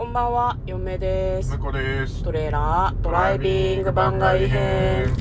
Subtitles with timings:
[0.00, 1.64] こんばんは、嫁です向。
[1.64, 2.22] こうです。
[2.22, 5.14] トレーラードライビング番外編。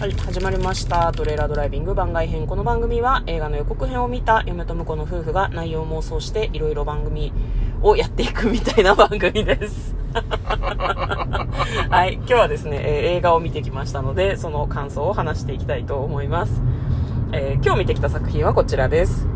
[0.00, 1.12] はい、始まりました。
[1.12, 2.44] トレーラードライビング番外編。
[2.48, 7.32] この番組は映画の予告編を見た嫁と婿の夫婦が内容を妄想していろいろ番組
[7.82, 9.94] をやっていくみたいな番組です。
[11.88, 16.60] はい、今日はですね、えー映画を見てきましたので、その感想を話していきたいと思います。
[17.30, 19.35] えー今日見てきた作品はこちらです。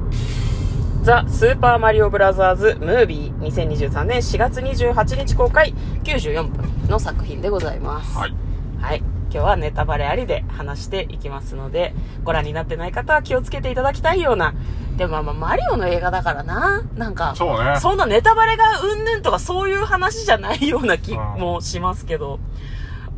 [1.03, 5.73] ザ・スーパーマリオブラザーズ・ムービー2023年4月28日公開
[6.05, 8.19] 94分の作品でございます。
[8.19, 8.35] はい。
[8.81, 8.99] はい。
[8.99, 14.55] 今日はネタバレありで話していきますので、ご覧になってない方は気をつけていただきたいような、
[14.99, 17.81] でもまあまあマリオの映画だからな、なんか、そうね。
[17.81, 22.41] そんなネタバレがうんぬんとかそういう話じゃないような気うんもしますけど、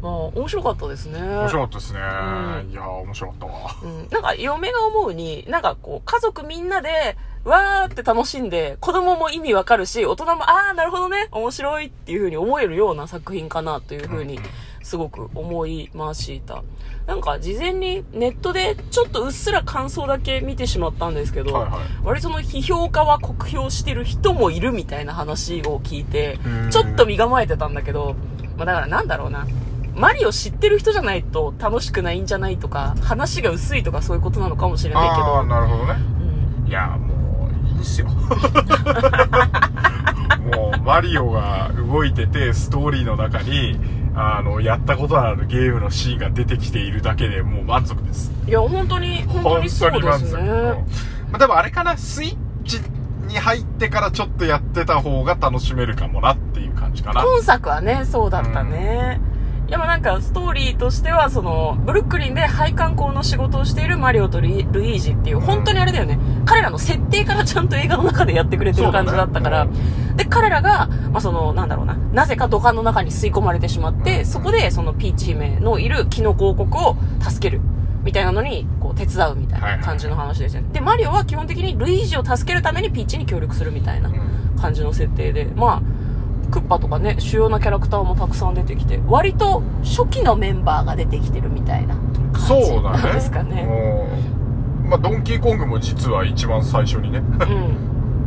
[0.03, 1.19] まあ面白かったですね。
[1.21, 1.99] 面白かったですね。
[1.99, 3.53] うんいやー、面白かったわ。
[3.83, 14.43] うん、なんか嫁が思うに、なんかこう、家族みんなで、わーって楽しんで、子供も意味わかるし、大人も、あー、なるほどね、面白いっていう風に思えるような作品かなという風にうん、
[14.83, 16.63] すごく思いました。
[17.07, 28.15] なんか事前にネットでちょっとうっすら感想だけ見てしまったんですけど、はいはい割とその批評家は酷評してる人もいるみたいな話を聞いてうん、ちょっと身構えてたんだけど、
[28.57, 29.47] まあだからなんだろうな。
[29.95, 36.01] マリオ知ってる人じゃないと楽しくないんじゃないとか、話が薄いとかそういうことなのかもしれないけあー、ど、なるほどね。
[36.63, 36.99] うん、いや
[37.83, 38.07] いいっすよ。
[40.57, 43.79] もう、マリオが動いてて、ストーリーの中に、
[44.15, 48.33] あの、やったことのあるゲームのシーンが出てきているだけでもう満足です。
[48.47, 50.43] いや、本当に、本当にそうですね。
[50.43, 50.49] うん
[51.33, 52.81] まあ、でもあれかな、スイッチ
[53.27, 57.23] に入ってからちょっとやってた方が楽しめるかもなっていう感じかな。
[57.23, 59.21] 今作はね、そうだったね。
[59.73, 66.19] でもなんか、ストーリーとしては、その、ブルックリンで配管工の仕事をしているマリオとルイージっていう、本当にあれだよね。
[66.45, 69.65] 彼らの設定からちゃんと映画の中でやってくれてる感じだったから。
[69.65, 77.63] そうだで、彼らが、まあ、その、なんだろうな、なぜか土管の中に吸い込まれてしまって、そこで、そのピーチ姫のいるキノコ王国を助ける。
[78.05, 80.69] みたいなのに、こう、手伝うみたいな感じの話ですよね。
[80.75, 85.83] で、マリオは基本的にルイージを助けるためにピーチに協力するみたいなうん感じの設定で、まあ、
[86.53, 91.97] クッパとかね、主要なキャラクターもたくさん出てきて、割と初期のメンバーが出てきてるみたいな
[92.33, 92.81] 感じ。
[92.81, 93.67] なんですかね。
[93.67, 94.43] うん
[94.93, 97.23] まあ、ドンキーコングも実は一番最初にね、う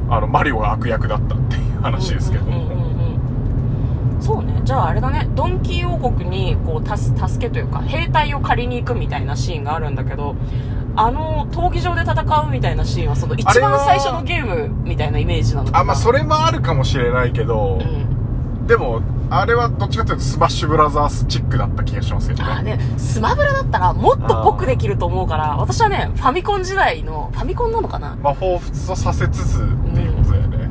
[0.08, 0.12] ん。
[0.12, 2.46] あの、マリオが悪役だったっていう話ですけど
[4.20, 4.62] そうね。
[4.64, 10.36] じゃああれだね、ドンキー王国に、こう、たす、助けというか、兵隊を借りに行くみたいなシーンがあるんだけど、
[10.96, 15.80] あの、闘技場で戦うみたいなシーンは、その一番最初のゲームみたいなイメージなのかな。
[15.82, 18.15] あ、まあ、それもあるかもしれないけど、うん。
[18.68, 22.50] でも、あれはどっちかというとスマッシュブラザースチックだった気がしますけどね。
[22.52, 28.16] あーね、スマブラだったらもっとぽくできると思うから、私はね、ファミコン時代の、ファミコンなのかな？
[28.22, 30.70] まあ、彷彿とさせつつっていうことだよね。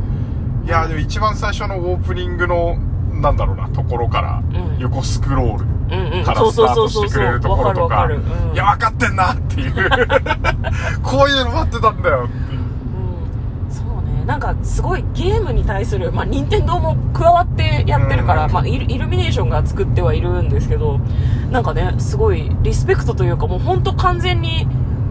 [0.65, 2.77] いや、でも一番最初のオープニングの、
[3.12, 6.25] なんだろうな、ところから、ん横スクロールうんうん。
[6.25, 6.88] からそうそうスタート。
[6.88, 8.09] してくれるところとか
[8.53, 9.75] いや、分かってんなっていう。
[11.03, 12.63] こういうの待ってたんだよっていう。
[14.27, 20.99] なんか、すごいゲームに対する、まあ、任天堂も加わってやってるから、うんまあイル、イルミネーションが作ってはいるんですけど、
[21.51, 24.67] なんかね、すごいリスペクトというか、もう本当完全に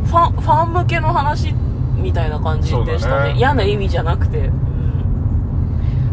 [0.05, 1.53] ファン、ファン向けの話
[1.95, 3.33] みたいな感じでしたね。
[3.33, 4.47] ね嫌な意味じゃなくて。
[4.47, 4.73] うん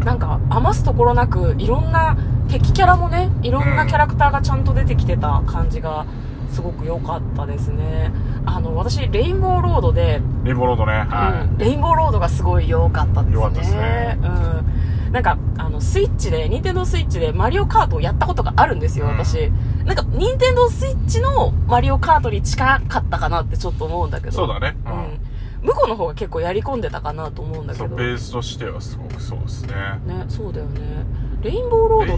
[0.03, 2.17] なんか、余すところなく、いろんな
[2.49, 6.05] 敵キャラもね、いろんなキャラクターがちゃんと出てきてた感じが、
[6.51, 8.11] すごく良かったですね。
[8.45, 10.93] あの、私、レインボーロードで、レインボーロードね。
[11.09, 13.33] はうん、レインボーロードがすごい良かったですね。
[13.33, 15.11] 良かったですねうん。
[15.13, 19.51] なんか、あの、スイッチで、ニンテンドースイッチでマリオカートをやったことがあるんですよ、うん私。
[19.85, 24.31] なんか、ニンテンドースイッチのマリオカートに近かったかなってちょっと思うんだけい。
[24.31, 24.37] ど。
[24.37, 24.75] そうだね。
[24.85, 25.19] うんうん。
[25.61, 27.95] 向こうの方が結構やり込んでたかなと思うんだけど。
[27.95, 29.73] ベースとしてはすごくそうですね。
[30.07, 31.05] ね、そうだよね。
[31.43, 32.17] レインボーロード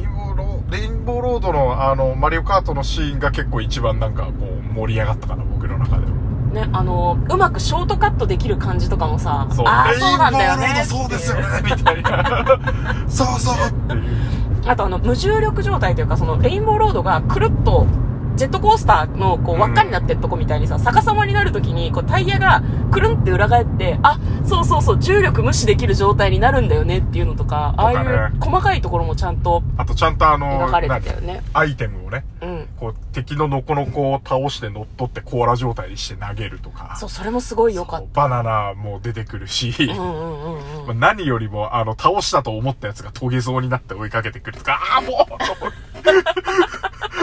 [0.70, 6.12] レインボーロードのあの、マリオカートのシーンが結構一番なんかこう盛り上がったかな、僕の中では。
[6.54, 9.66] ね、あの、うまくショートカットできる感じとかもさ、そう。
[9.68, 10.86] ああ、そうなんだよーローね。
[10.90, 12.60] ドそうですよね、みたいな。
[13.10, 14.04] そうそうっていう。
[14.66, 17.88] あとあの、無重力状態というか、その、レインボーロードがくるっと、
[18.36, 19.62] ジェットコースターの、こう、うん。
[19.62, 31.44] 輪っかになってるとこみたいにさ、逆さまになるときに、こう、タイヤが、くるんって裏返って、あ、そうそうそう、重力無視できる状態になるんだよねっていうのとか、ああいう細かいところもちゃんとあとちゃんとあの、描かれてた何よね。
[31.54, 32.68] アイテムをね、うん。
[32.80, 36.96] こう敵のノコノコを倒して乗っ取ってコーラ状態にして投げるとか。
[37.00, 39.74] そう、それもすごい良かっそうバナナも出てくるし、
[40.96, 45.34] 何よりも、あの、倒したと思ったやつがトゲゾウになって追いかけてくるとか、ああ、もう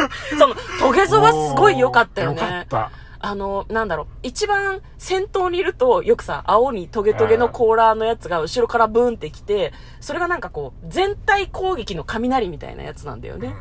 [0.38, 2.66] その、トゲゾはすごい良かったよよかっね。
[2.68, 2.90] た。
[3.22, 13.54] あの、なんだろう、一番先頭にいると、よくさ、青にトゲトゲのコーラーのやつが後ろからブーンってきて、それがなんかこう、全体攻撃の雷みたいなやつなんだよね。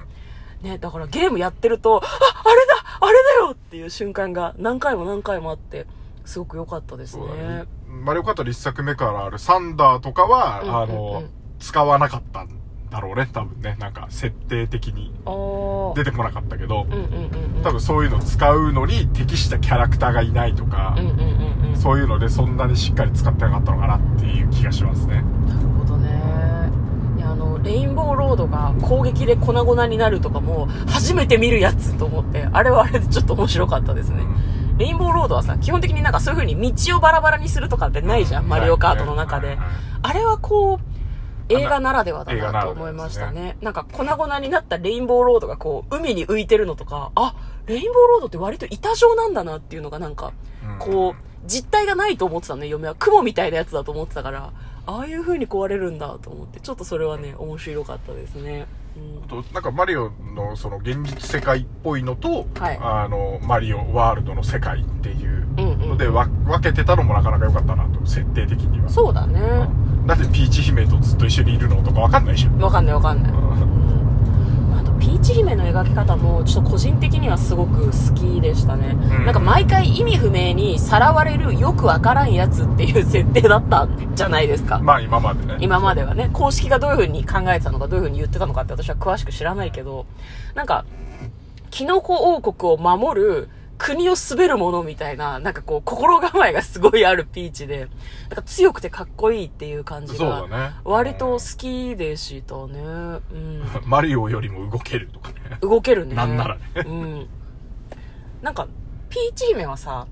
[0.62, 5.88] ね、だからゲームやってると、あ、あれだあれだよっていう瞬間が何回も何回もあって、
[6.26, 7.66] すごく良かったですね。
[7.88, 11.24] マリオカート1作目からあるサンダーとかは、うんうんうんあの、
[11.60, 12.59] 使わなかったん
[12.90, 13.78] だろうね、多分ね。
[13.80, 15.14] なんか、設定的に
[15.96, 17.64] 出てこなかったけど、うんうんうんうん。
[17.64, 21.78] 多分そういうの使うのに適したキャラクターがいないとか、うんうんうんうん。
[21.78, 25.24] そういうのでそんなにしっかり使ってなかったのかなっていう気がしますね。
[25.48, 26.10] なるほどね。
[27.18, 34.24] いや、あの、レインボーロードが攻撃で粉々になるとかも、初めて見るやつと思って、あれはあれでちょっと面白かったですね。
[34.80, 39.58] レインボーロードはさ、基本的になんかそういう風に道をバラバラにするとかってないじゃん、マリオカートの中で。
[40.02, 40.89] あれはこう、
[41.50, 43.58] 映画ならではだなと思いましたね。
[43.62, 47.36] なんか粉々になったレインボーロードがこう、海に浮いてるのとか、あ、
[47.66, 50.32] レインボーロードって割と板状なんだなっていうのがなんか、
[50.80, 52.96] こう、実体がないと思ってたのね、嫁は。
[52.96, 54.52] 雲みたいなやつだと思ってたから、
[54.86, 58.68] ああいう風に壊れるんだと思って、ちょっとそれはね、面白かったですね。
[58.98, 69.40] うんとなんかマリオのその現実世界っぽいのと、はいあのマリオワールドの世界っていううんうんので、わ分けてたのもなかなか良かったなと設定的にはそうだね。
[70.10, 73.32] だってピーチ姫とずっと一緒にいるのとか分かんないじゃんわかんないわかんない。
[73.32, 73.50] うん
[74.80, 78.94] あと、ピーチ姫の描き方も、ちょっと個人的にはすごく好きでしたね。
[78.94, 84.80] んなんか毎回意味不明にさらわれるよくわからんやつっていう設定だったじゃないですか。
[84.80, 90.06] まあ今までね今まではね、公式がどういう風に考えてたのか、どういう風に言ってたのかって私は詳しく知らないけど、
[90.56, 90.86] なんか、
[91.70, 93.50] キノコ王国を守る
[93.80, 97.88] 国を滑る者みたいな、なんかこう、心構えがすごいあるピーチで、
[98.28, 100.46] なんか強くてかっこいいっていう感じが、
[100.84, 102.82] 割と好きでしたね。
[102.82, 103.64] うん。
[103.88, 106.14] マリオよりも動けるとかね動けるね。
[106.14, 107.28] なんならねうん。
[108.42, 108.68] なんか、
[109.10, 110.08] ピーチ姫はさ、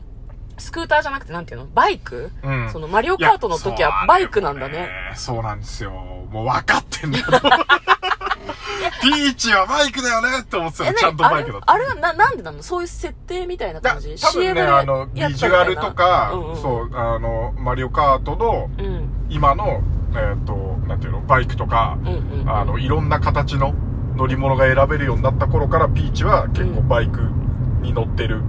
[0.57, 1.67] スクーターじゃなくてなんていうの？
[1.67, 4.89] バイク、うんそのマリオカートの時はバイクなんだね。
[5.13, 7.25] そうなんですよもう分かってんだよ
[9.01, 11.71] ピーチはバイクだよねって思ってたえ、のちゃんとバイクだった。
[11.71, 11.85] あれ？
[11.85, 12.63] はな、なんでなの？
[12.63, 14.15] そういう設定みたいなだ感じ？
[14.19, 18.81] 多分ね、あの、ビジュアルとか、うんうん、そう、あの、マリオカートの、う。
[18.81, 19.09] うん。
[19.29, 19.81] 今の、
[20.15, 20.53] えっ、と、
[20.87, 22.41] なんていうの、バイクとか、うんうん。
[22.41, 22.49] うん。
[22.49, 23.73] あの、いろんな形の
[24.15, 27.21] 乗り物が選べるようになった頃から、ピーチは結構バイク
[27.81, 28.41] に乗ってる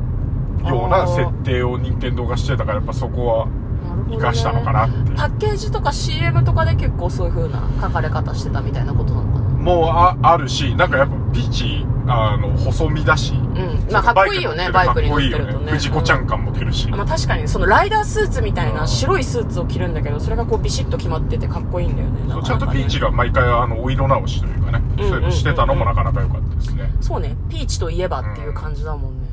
[0.64, 4.16] ような設定を任天堂がしてたから、やっぱそこはなるほどね。
[4.16, 5.16] 活かしたのかなっていう。
[5.16, 9.47] パッケージとか CM とかで結構そういう風な書かれ方してたみたいなことなのかな？
[9.58, 13.92] もうあ、あるし、なんかやっぱピーチ、あの、細身だし、うん。
[13.92, 15.44] まあかっこいいよね、バイクに乗ってるとね。
[15.44, 15.72] かっこいいよね。
[15.72, 16.88] 藤子ちゃうん感も出るし。
[16.88, 22.32] まあ確かに、そのライダースーツみたいうんな白いスーツを着るんだけど、それがこうビシッと決まっててかっこいいんだよね。
[22.32, 26.90] そちゃんとピーチが毎回あの、お色直しというかね、そういうのしてたのもなかなか良かったですね。
[27.00, 29.28] そうね、ピーチといえばっていう感じだもんね。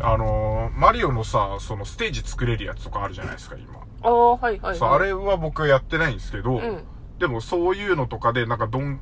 [0.00, 3.78] あのー、マリオのさ、そのステージ作れるやつとかあるじゃないですか、今。
[4.02, 4.76] ああ、はいはい、はい。
[4.76, 6.84] そう、あれは僕やってないんですけど、うん。
[7.18, 9.00] でもそういうのとかで、なんかどん、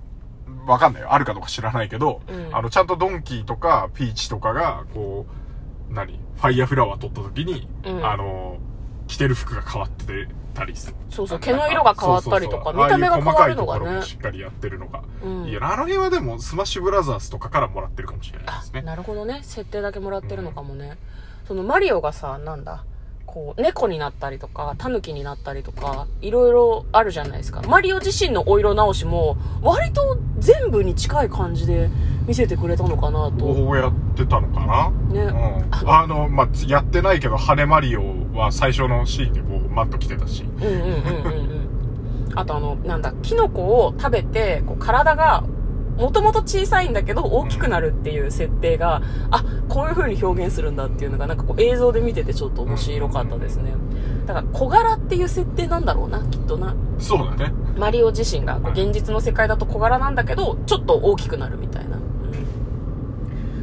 [0.67, 1.13] わかんないよ。
[1.13, 5.27] あるかどうか知らないけど、うんあの、ちゃんとドンキーとかピーチとかが、こ
[5.91, 6.19] う、何？
[6.37, 10.97] ファイヤーフラワー取った時に、うんあのー、着てる服が変わってたりする。
[11.11, 15.03] そうそう毛の色が変わったりとかそうそうそう見た目が変わるのがねああいう細かいところもしっかりやってるのが。
[15.25, 18.83] うんいや、あの辺はでも、スマッシュブラザーズとかからもらってるかもしれないあですね。
[18.83, 19.41] なるほどね。
[19.43, 20.97] 設定だけもらってるのかもね。
[21.47, 22.85] そのマリオがさ、なんだ、
[23.33, 27.63] こう、猫になったりとか、タヌキになったりとか、いろいろあるじゃないですか。
[27.63, 31.89] マリオ自身のお色直しも、割と全部に近い感じで
[32.27, 33.45] 見せてくれたのかなと。
[33.45, 34.91] こうやってたのかな？
[35.15, 35.89] ねうん。
[35.89, 38.03] あの、まあ、やってないけど、羽マリオ
[38.35, 40.43] は最初のシーンでこう、マット着てたし。
[40.43, 41.51] うんうんうんうん
[42.27, 42.39] うん。
[42.39, 45.45] あとあの、なんだ、キノコを食べて、こう体が、
[46.01, 53.75] もともと小さいんだけど大きくなるっていう設定が、あ、こういう風に表現するんだっていうのがなんかこう映像で見ててちょっと面白かったですね。
[54.27, 56.75] だから小柄っていう設定なんだろうな、きっとな。
[56.99, 57.53] そうだね。
[57.77, 61.97] マリオ自身がこう現実の世界だと小柄なんだけど、ちょっと大きくなるみたいな。
[61.97, 62.01] う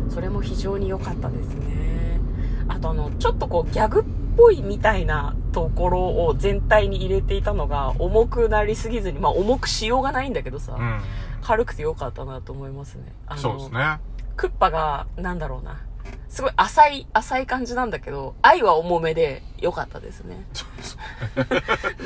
[0.08, 0.12] ん。
[0.12, 2.20] それも非常に良かったですね。
[2.68, 4.04] あとあの、ちょっとこうギャグっ
[4.36, 11.00] ぽいみたいなところを全体に入れていたのが重くなりすぎずに、まあ重くしようがないんだけどさ、うん。
[11.42, 13.14] 軽くて良かったなと思いますね。
[13.28, 14.00] あのそうですね。
[14.36, 15.82] クッパが、なんだろうな。
[16.30, 20.46] すごい浅い、浅い感じなんだけど、愛は重めで良かったですね。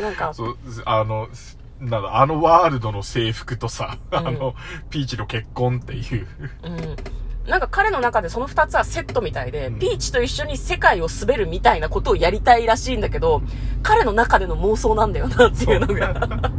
[0.02, 1.28] なんか、そう、あの、
[1.80, 4.54] なんだ、あのワールドの制服とさ、うんあの、
[4.90, 6.28] ピーチの結婚っていう。
[6.64, 6.96] うん。
[7.50, 13.42] なんか彼の中でその二つはセットみたいで、うんピーチと一緒に世界を滑るみたいなことをやりたいらしいんだけど、
[13.82, 16.52] 彼の中での妄想なんだよなっていうのが。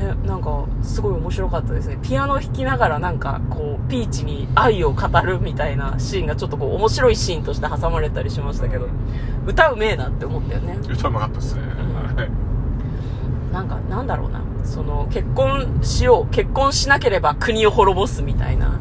[0.00, 1.98] ねねなんかすごい面白かったですね。
[2.02, 8.88] ピアノ弾きながらなんかこうピーチに愛を語るみたいなシーンがちょっとこう面白いシーンとして挟まれたりしましたけど
[9.46, 10.78] 歌うめえなって思ったよね。
[10.88, 12.30] 歌うまかったですね、はい
[13.52, 14.42] なんかなんだろうな。
[14.62, 18.78] その結婚しよう結婚しなければ国を滅ぼすみたいな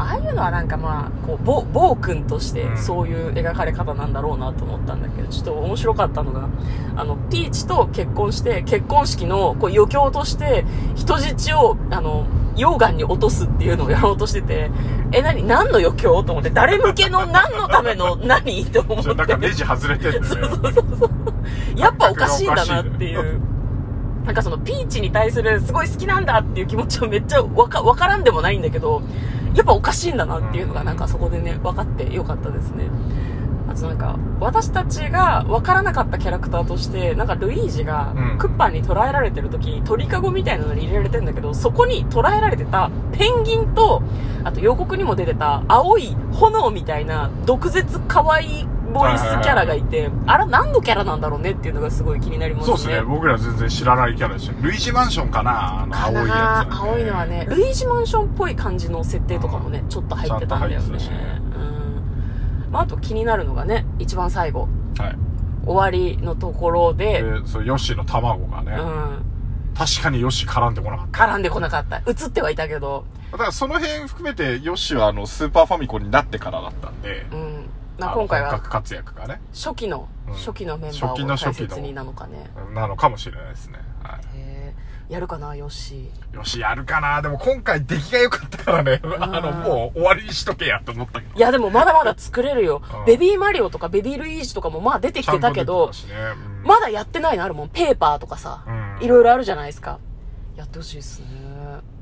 [0.00, 2.78] ああいうのはなんかまあこう暴暴君としてうん。
[2.78, 6.48] そういう描かれ方なんだろうなと思ったんだけどちょっと面白かったのが
[6.96, 10.64] あのピーチと結婚して結婚式のこう余興として
[10.96, 12.26] 人質をあの
[12.56, 14.70] 溶岩に落とすっていうのをやろうとしてて
[15.12, 15.42] え何？
[15.42, 16.22] 何の余興？
[16.24, 18.64] と思って誰向けの何のための何？
[18.66, 19.14] と思って。
[19.14, 20.70] なんかネジ外れてんだよね。
[21.76, 23.40] やっぱおかしいんだなっていう。
[24.24, 29.02] なんかそのピーチに対するすごい好きなんだっていう気持ちはめっちゃわかわからんでもないんだけど、
[29.54, 32.84] やっぱおかしいんだなっていうのがなんかそこでね、分かってよかったですね。
[33.68, 44.02] あとなんか、私たちが分からなかったキャラクターとして、なんかルイージがうんクッパに捕らえられてる時に鳥かごみたいなのに入れられてんだけど、そこに捕らえられてたペンギンと、
[44.42, 52.76] あと予告にも出てた青い炎みたいな毒舌可愛いボイスキャラがいて、あれ何のキャラなんだろうねっていうのがすごい気になりますね。
[52.76, 60.98] そうですね僕ら全然知らないキャラでしたルイージマンションかなあのか青いやつ、な青いのはね、ルイージマンションっぽい感じの設定とかもね、ちょっと入ってたんだよね。
[60.98, 61.40] ね
[62.66, 62.72] うん。
[62.72, 64.68] まあ、あと気になるのがね、一番最後、
[64.98, 65.30] はい
[65.64, 69.24] 終わりのところで、でそうヨッシーの卵がね、うん。
[69.76, 71.98] 確かにヨッシー絡んでこなかった絡んでこなかった。
[72.06, 77.59] 映ってはいたけど、だからその辺含めてヨッシーはあのスーパーファミコンになってからだったんで、うん。
[78.06, 82.50] まあ、今回は本格活躍がね初期の、うん初期のメンバ初期のーを大初期の切になのかね。
[82.72, 85.98] なのかもしれないですねはへーやるかな、ヨッシー。
[85.98, 93.04] いよしやるかなでも今回出来が良かったからねあのもう終わりにしとけやと思ったけどいや、でもまだまだ作れるようん。
[93.06, 95.92] ベビーマリオとかベビールイージとかもまあ出てきてたけど、ね
[96.62, 97.68] うんまだやってないのあるもん。
[97.70, 98.70] ペーパーとかさ、う
[99.02, 99.98] んいろいろあるじゃないですか。
[100.56, 101.26] やってほしいですね。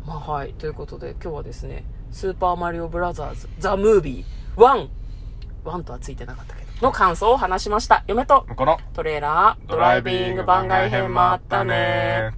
[0.05, 0.53] まあはい。
[0.53, 4.91] ということで、今日はですね、スーパーマリオブラザーズ、ザ・ムービー、ワン、
[5.69, 8.05] ワンとはついてなかったけど、の感想を話しました。
[8.07, 8.47] 嫁と。
[8.57, 8.79] この。
[8.95, 12.33] トレーラー、ドライビング番外編もあったね